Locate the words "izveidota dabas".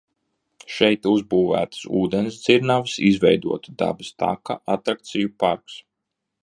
3.13-4.13